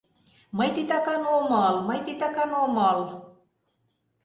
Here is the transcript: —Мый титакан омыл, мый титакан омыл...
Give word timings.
—Мый 0.57 0.69
титакан 0.75 1.21
омыл, 1.37 1.75
мый 1.87 1.99
титакан 2.05 2.51
омыл... 2.63 2.99